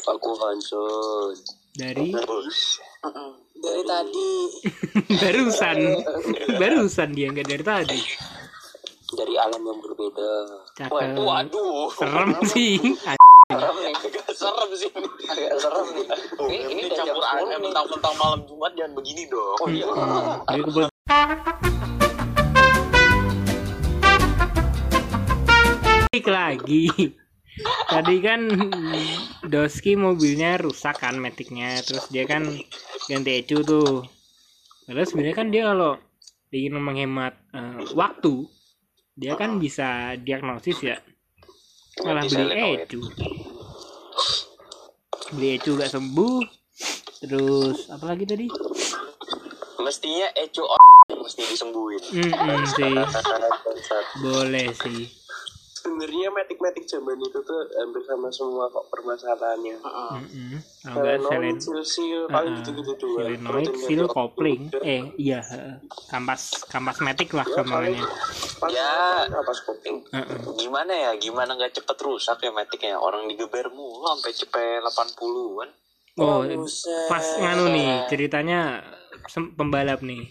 [0.03, 1.35] aku Hanson
[1.71, 2.09] Dari.
[3.59, 4.31] Dari tadi
[5.21, 5.77] barusan,
[6.57, 8.01] barusan dia nggak dari tadi.
[9.09, 10.31] dari alam yang berbeda
[10.77, 11.17] Cakep.
[11.17, 12.77] waduh Serem sih.
[13.49, 13.93] Serem nih.
[13.97, 16.05] agak serem sih ini Agak serem nih.
[16.45, 17.59] Ini, ini ini udah jam campur 10 aneh nih.
[17.65, 19.85] mentang-mentang malam Jumat jangan begini dong oh iya
[26.29, 26.83] lagi.
[27.89, 28.41] Tadi kan
[29.51, 32.45] Doski mobilnya rusak kan metiknya, terus dia kan
[33.09, 34.05] ganti ecu tuh.
[34.85, 35.97] Padahal sebenarnya kan dia kalau
[36.49, 38.45] ingin menghemat eh, waktu,
[39.17, 40.97] dia kan bisa diagnosis ya.
[42.05, 43.01] Malah beli ecu.
[45.35, 46.39] Beli ecu gak sembuh.
[47.19, 48.47] Terus apa lagi tadi?
[49.83, 50.63] Mestinya ecu
[51.09, 52.01] mesti disembuhin.
[52.15, 52.95] Hmm, sih.
[54.23, 55.18] Boleh sih.
[55.79, 59.79] Sebenarnya metik-metik zaman itu tuh hampir sama semua kok permasalahannya.
[59.79, 64.61] Kalau nggak selen Selenoid, sil, paling gitu-gitu seal, metik, kopling.
[64.83, 65.75] Eh, iya, heeh.
[66.11, 68.03] kampas kampas metik lah kemarinnya.
[68.67, 69.23] Ya.
[69.55, 70.03] scoping?
[70.11, 70.39] Heeh.
[70.59, 71.11] Gimana ya?
[71.15, 72.99] Gimana nggak cepet rusak ya metiknya?
[72.99, 75.69] Orang digeber mulu sampai cepet 80-an.
[76.19, 76.43] Oh,
[77.07, 78.83] pas nganu nih ceritanya
[79.55, 80.27] pembalap nih.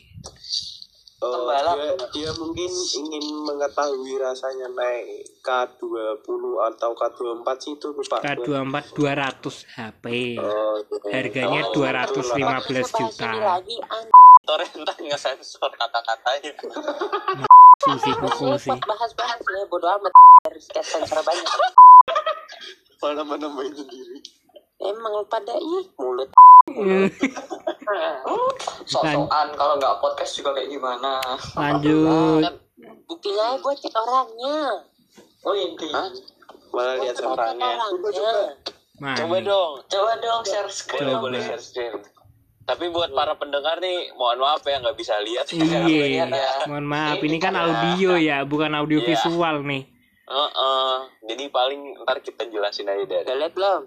[1.19, 1.75] Oh, Pembalap.
[1.75, 6.31] dia, dia mungkin ingin mengetahui rasanya naik K20
[6.63, 8.23] atau K24 sih itu lupa.
[8.23, 8.75] K24
[9.43, 9.43] 200
[9.75, 10.05] HP.
[10.39, 10.79] Oh.
[11.11, 13.31] Harganya Oh, 215 juta.
[13.35, 13.77] lagi
[15.01, 16.55] nggak sensor kata-katanya.
[17.79, 18.71] Susi kuku sih.
[18.79, 21.47] bahas-bahas ya bodo amat harus kayak sensor banyak
[22.99, 24.19] Malah menambahin sendiri.
[24.79, 26.31] emang pada ih mulut
[26.69, 27.11] Eh,
[28.85, 31.19] sosokan kalau nggak podcast juga kayak gimana
[31.55, 32.53] Lanjut.
[33.05, 34.59] buktinya gue cek orangnya
[35.43, 35.55] oh
[35.91, 36.09] Hah?
[36.69, 37.65] Malah lihat orangnya.
[37.65, 38.37] orangnya
[38.99, 39.47] Coba Mantap.
[39.47, 39.73] dong.
[39.87, 41.95] coba dong share screen Boleh boleh share screen.
[42.67, 45.49] Tapi buat para pendengar nih, mohon maaf ya nggak bisa lihat.
[45.49, 46.29] Iya,
[46.67, 49.07] mohon maaf ini kan audio ya, bukan audio Iya.
[49.09, 49.89] visual nih.
[50.29, 50.93] Heeh.
[51.25, 53.25] Jadi paling ntar kita jelasin aja dari.
[53.25, 53.83] udah liat belum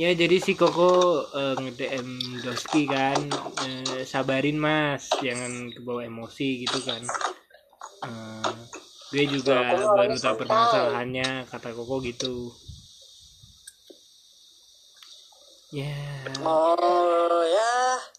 [0.00, 0.88] Ya jadi si Koko
[1.36, 2.08] eh, nge-DM
[2.40, 3.18] Doski kan
[3.64, 5.04] eh, sabarin mas.
[5.20, 7.02] Jangan kebawa emosi gitu kan.
[8.08, 8.56] Eh,
[9.12, 9.60] gue juga
[9.92, 10.36] baru tahu.
[10.40, 12.34] permasalahannya kata Koko gitu
[15.70, 15.94] ya.
[16.42, 17.74] Oh ya,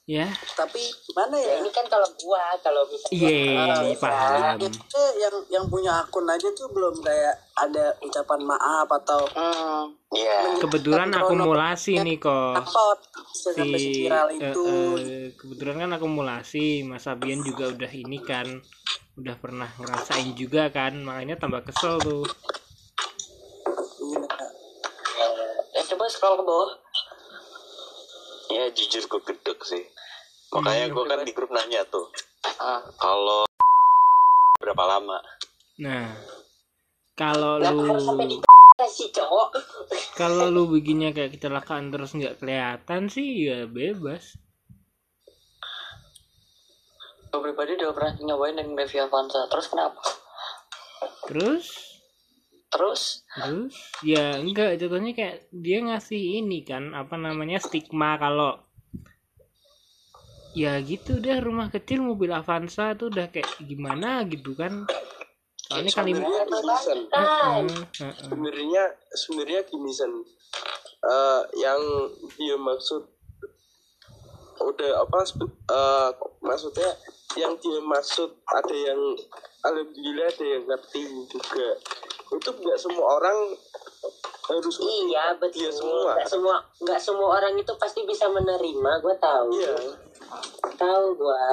[0.07, 0.27] ya.
[0.55, 1.51] Tapi gimana ya?
[1.51, 1.53] Ya?
[1.59, 4.55] ini kan kalau gua kalau misalnya iya paham.
[4.59, 10.59] Itu yang yang punya akun aja tuh belum kayak ada ucapan maaf atau hmm, Iya.
[10.59, 12.63] kebetulan akumulasi nih kok.
[13.55, 13.55] si
[14.07, 14.65] viral eh, itu.
[14.99, 16.87] eh, kebetulan kan akumulasi.
[16.87, 18.47] Mas Abian juga udah ini kan
[19.19, 20.99] udah pernah ngerasain juga kan.
[21.03, 22.23] Makanya tambah kesel tuh.
[24.01, 24.23] Iya.
[25.71, 26.80] ya coba scroll ke bawah
[28.51, 29.83] Ya jujur gue gedek sih.
[30.51, 32.11] Makanya gue kan di grup nanya tuh.
[32.59, 32.83] ah.
[32.99, 33.47] Kalau
[34.61, 35.17] berapa lama?
[35.81, 36.13] nah
[37.17, 37.81] kalau lu
[40.21, 44.37] kalau lu bikinnya kayak kecelakaan terus nggak kelihatan sih ya bebas
[47.33, 50.01] gue pribadi udah pernah nyobain dengan Devi Avanza terus kenapa
[51.25, 51.90] terus
[52.71, 58.63] terus terus ya enggak contohnya kayak dia ngasih ini kan apa namanya stigma kalau
[60.55, 64.87] ya gitu deh rumah kecil mobil Avanza tuh udah kayak gimana gitu kan
[65.71, 66.99] soalnya kali Sebenarnya gini Sen.
[67.07, 68.13] Heeh, heeh.
[68.27, 68.83] Sebenarnya
[69.15, 70.13] sebenarnya gini Sen.
[71.01, 71.81] Eh, yang
[72.35, 73.07] dia maksud
[74.61, 76.09] udah apa eh,
[76.43, 76.91] maksudnya
[77.39, 79.01] yang dia maksud ada yang
[79.65, 81.67] alhamdulillah ada yang ngerti juga
[82.31, 83.37] itu nggak semua orang
[84.51, 85.63] harus iya betul.
[85.63, 86.11] Iya, semua.
[86.15, 89.47] nggak semua nggak semua orang itu pasti bisa menerima gue tahu.
[89.55, 89.75] Iya.
[90.75, 91.45] Tahu gue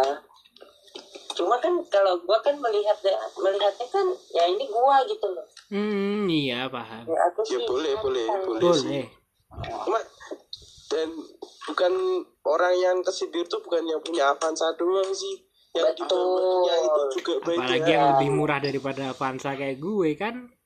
[1.38, 2.98] cuma kan kalau gue kan melihat
[3.38, 5.46] melihatnya kan ya ini gue gitu loh.
[5.70, 7.06] Hmm, iya paham.
[7.06, 9.06] Ya aku ya sih boleh boleh boleh, boleh sih.
[9.86, 10.02] Cuma
[10.88, 11.08] dan
[11.70, 11.92] bukan
[12.42, 15.46] orang yang kesindir tuh bukan yang punya Avanza doang sih.
[15.76, 16.66] Yang Betul.
[16.66, 20.58] itu juga baik apalagi yang lebih murah daripada Avanza kayak gue kan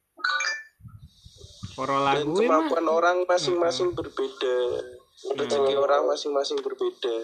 [1.73, 4.57] Corolla dan gue mah kemampuan orang masing-masing berbeda.
[5.33, 7.17] Rezeki orang masing-masing berbeda.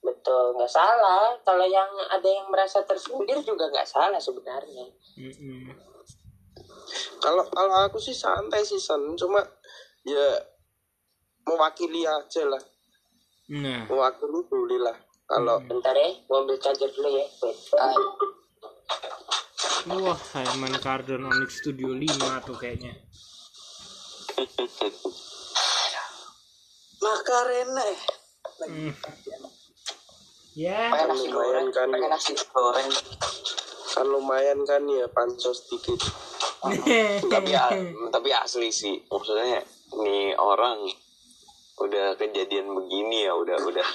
[0.00, 1.36] Betul nggak salah.
[1.44, 4.88] Kalau yang ada yang merasa tersindir juga nggak salah sebenarnya.
[7.20, 9.02] Kalau kalau aku sih santai sih san.
[9.18, 9.44] Cuma
[10.06, 10.40] ya
[11.44, 12.62] mewakili aja lah.
[13.52, 13.84] Nah.
[13.84, 14.96] Mewakili boleh lah.
[15.28, 17.26] Kalau bentar ya gua ambil charger dulu ya.
[17.44, 17.58] Wait.
[19.88, 22.92] Ah, wah Herman Cardon Onyx Studio 5 tuh kayaknya
[27.00, 28.00] Makarena eh.
[28.60, 28.92] Hmm.
[30.52, 32.92] ya goreng lumayan kan pengen nasi goreng
[33.88, 35.96] kan lumayan kan ya pancos dikit
[37.32, 37.56] tapi
[38.12, 39.64] tapi asli sih maksudnya
[39.96, 40.92] nih orang
[41.80, 43.86] udah kejadian begini ya udah udah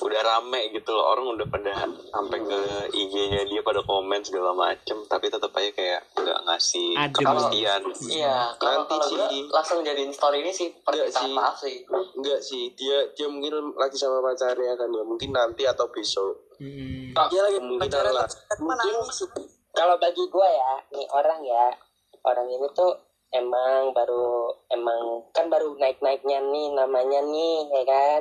[0.00, 1.74] udah rame gitu loh orang udah pada
[2.08, 2.58] sampai ke
[2.90, 7.12] IG-nya dia pada komen segala macem tapi tetap aja kayak nggak ngasih Adem.
[7.12, 9.16] kepastian Iya, kalau Nanti kalau sih.
[9.18, 11.34] gue langsung jadiin story ini sih permintaan sih.
[11.34, 11.76] maaf sih.
[12.16, 17.12] enggak sih dia dia mungkin lagi sama pacarnya kan ya mungkin nanti atau besok Mm-mm.
[17.28, 18.28] Dia lagi Kemungkinan pacaran lah.
[18.56, 19.28] Mungkin sih?
[19.70, 21.72] kalau bagi gue ya, nih orang ya,
[22.20, 22.92] orang ini tuh
[23.32, 28.20] emang baru emang kan baru naik-naiknya nih namanya nih ya kan.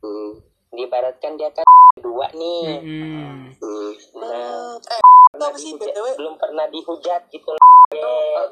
[0.00, 0.30] hmm.
[0.68, 1.64] Diibaratkan dia kan
[1.96, 2.82] dua nih.
[2.82, 3.54] Mm-mm.
[3.56, 3.90] Hmm.
[4.18, 7.64] Nah, Eh, pernah sih, dihujat- belum pernah dihujat gitu loh.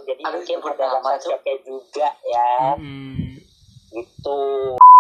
[0.02, 2.52] Jadi aduh, mungkin sebut ada rasa shocknya juga ya.
[2.74, 3.40] Mm-mm.
[3.90, 4.40] Gitu.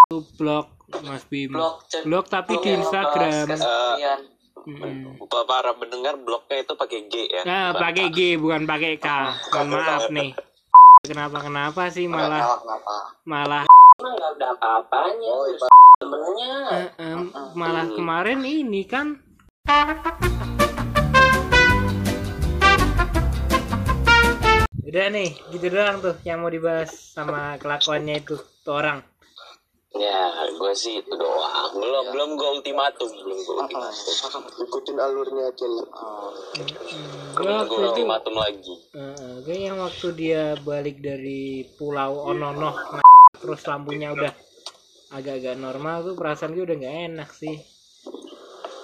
[0.04, 0.66] Itu blog
[1.00, 1.50] Mas Bim.
[1.50, 3.46] blog Blog tapi di Instagram.
[3.48, 4.20] keseharian.
[4.64, 5.20] Mm-mm.
[5.44, 8.08] para pendengar blognya itu pakai G ya Nah, pakai.
[8.08, 9.08] G bukan pakai K.
[9.52, 10.32] Mohon maaf nih.
[11.04, 12.94] Kenapa kenapa sih malah Kenapa, kenapa
[13.28, 13.64] malah
[14.00, 15.28] Emang nggak ada apa-apanya.
[15.30, 15.68] Oh, iya.
[16.00, 16.54] Temennya.
[16.96, 17.20] em,
[17.52, 19.20] malah kemarin ini kan
[24.80, 29.04] Udah nih, gitu doang tuh yang mau dibahas sama kelakuannya itu tuh orang.
[29.94, 31.70] Ya gue sih itu doang.
[31.78, 34.42] Belum belum gue ultimatum belum gue ultimatum.
[34.66, 35.86] Ikutin alurnya aja nih
[37.34, 38.74] Gue belum waktu gue ultimatum lagi.
[38.94, 42.74] Eh, gue yang waktu dia balik dari Pulau Onono,
[43.38, 44.32] terus lampunya udah
[45.14, 47.54] agak-agak normal tuh perasaan gue udah nggak enak sih.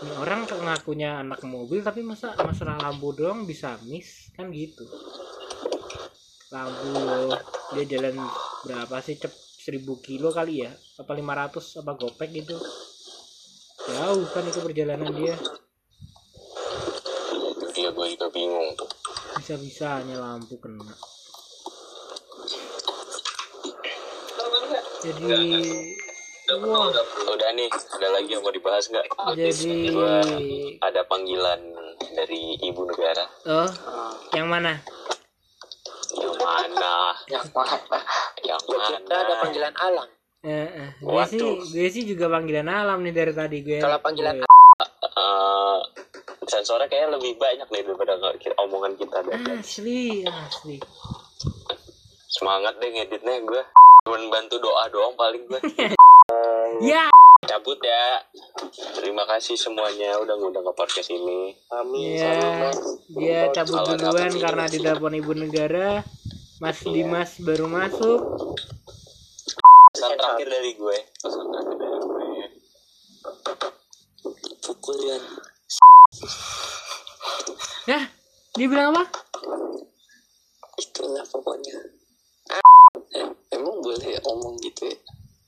[0.01, 4.33] Ini orang ngakunya anak mobil tapi masa masalah lampu doang bisa miss?
[4.33, 4.87] Kan gitu.
[6.55, 6.95] Lampu
[7.77, 8.17] dia jalan
[8.65, 9.21] berapa sih?
[9.21, 10.73] Cep 1000 kilo kali ya?
[10.97, 12.57] Apa 500 apa gopek gitu?
[13.93, 15.37] Jauh kan itu perjalanan dia.
[17.37, 18.89] itu dia gue juga bingung tuh.
[19.37, 20.97] Bisa-bisanya lampu kena.
[25.01, 25.25] Jadi
[26.61, 26.89] wah.
[27.29, 29.07] udah nih ada lagi yang mau dibahas nggak?
[29.37, 29.93] Jadi
[30.81, 31.61] ada panggilan
[32.17, 33.29] dari ibu negara.
[33.45, 33.69] oh
[34.33, 34.81] yang mana?
[36.17, 36.95] Yang mana?
[37.29, 38.20] Yang mana
[38.63, 40.09] Kita ada panggilan alam.
[40.41, 41.57] eh, eh, gue sih Waduh.
[41.69, 44.49] gue sih juga panggilan alam nih dari tadi gue Kalau panggilan gue-
[45.11, 45.79] Eh,
[46.47, 48.17] sensornya kayaknya lebih banyak nih daripada
[48.59, 49.37] omongan kita deh.
[49.53, 50.77] Asli asli.
[52.27, 53.63] Semangat deh ngeditnya gue
[54.01, 55.61] cuman bantu doa doang paling gue
[56.89, 57.05] ya.
[57.43, 58.21] Cabut ya.
[58.95, 61.53] Terima kasih semuanya udah ngundang ke podcast ini.
[61.71, 62.17] Amin.
[62.17, 62.71] Ya.
[63.11, 66.01] Dia cabut duluan karena di telepon ibu negara
[66.61, 68.21] Mas Dimas baru masuk
[69.97, 72.29] pesan terakhir dari gue pesan terakhir dari gue
[74.61, 75.17] pukul ya.
[77.89, 78.01] ya
[78.53, 79.09] dia bilang apa
[80.77, 81.77] Itulah pokoknya.
[83.17, 84.97] Eh, emang boleh ngomong gitu ya?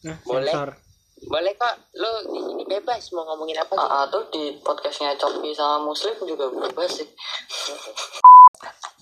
[0.08, 0.48] nah Boleh.
[0.48, 0.80] sensor
[1.28, 1.76] Boleh kok.
[2.00, 3.88] Lo di sini bebas mau ngomongin apa sih?
[3.88, 7.08] Ah, tuh di podcastnya Coki sama Muslim juga bebas sih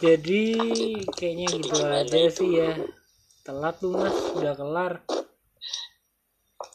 [0.01, 0.43] Jadi
[1.13, 2.33] kayaknya gitu aja itu?
[2.33, 2.73] sih ya.
[3.45, 4.93] Telat tuh mas, udah kelar.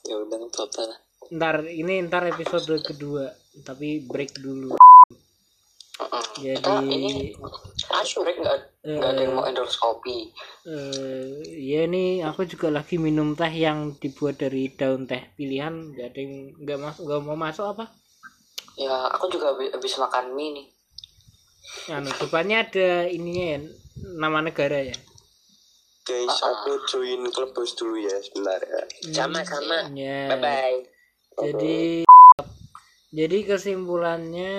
[0.06, 1.00] Ya udah nggak apa-apa lah.
[1.34, 3.34] Ntar ini ntar episode kedua,
[3.66, 4.78] tapi break dulu.
[5.98, 6.26] Heeh.
[6.38, 7.34] Jadi Kita ini
[7.98, 10.30] Asyik nggak nggak ada yang mau endorse kopi
[10.68, 15.96] eh ya nih aku juga lagi minum teh yang dibuat dari daun teh pilihan.
[15.98, 17.86] Gak ada yang nggak masuk, nggak mau masuk apa?
[18.76, 20.68] ya aku juga habis makan mie nih
[21.89, 23.60] Anu depannya ada ininya ya,
[24.17, 24.97] nama negara ya.
[26.06, 29.89] guys aku join klub bos dulu ya sebentar ya Sama-sama.
[29.97, 30.30] Ya.
[30.30, 30.80] Bye bye.
[31.41, 32.06] Jadi
[33.15, 34.54] jadi kesimpulannya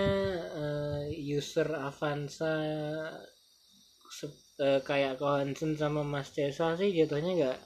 [0.58, 1.02] eh,
[1.36, 2.56] user Avanza
[4.10, 7.58] se- eh, kayak Kohansen sama Mas Cesa sih jatuhnya nggak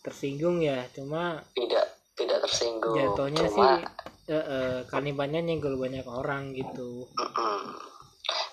[0.00, 3.70] tersinggung ya cuma tidak tidak tersinggung jatuhnya Cuma, sih
[4.32, 7.89] eh, eh, kanibannya nyenggol banyak orang gitu mm-mm.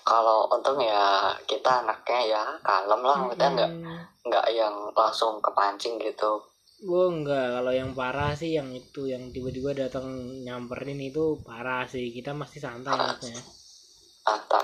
[0.08, 6.00] Kalau untung ya kita anaknya ya kalem lah kita nggak Hmm, nggak yang langsung kepancing
[6.00, 6.40] gitu.
[6.80, 10.08] Gua enggak kalau yang parah sih yang itu yang tiba-tiba datang
[10.40, 12.08] nyamperin itu parah sih.
[12.08, 13.36] Kita masih santai anaknya.
[14.24, 14.62] Ata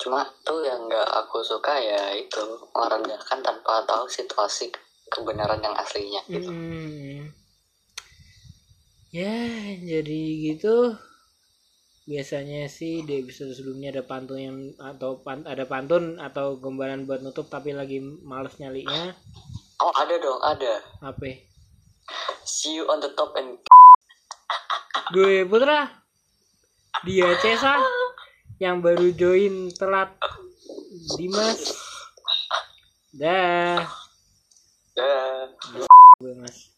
[0.00, 2.40] cuma tuh yang nggak aku suka ya itu
[2.72, 4.72] merendahkan tanpa tahu situasi
[5.12, 6.48] kebenaran yang aslinya gitu.
[6.48, 7.28] Mm.
[9.10, 9.36] Ya,
[9.76, 10.20] jadi
[10.54, 10.94] gitu.
[12.08, 17.20] Biasanya sih di episode sebelumnya ada pantun yang atau pan- ada pantun atau gombalan buat
[17.20, 19.12] nutup tapi lagi males nyalinya.
[19.80, 21.40] oh ada dong ada Apa?
[22.44, 23.56] see you on the top and
[25.10, 25.90] Gue Putra.
[27.02, 27.82] Dia Cesa
[28.62, 30.14] yang baru join telat.
[31.18, 31.74] Dimas.
[33.10, 33.82] Dah.
[34.94, 35.50] Dah.
[36.22, 36.69] Gue Mas.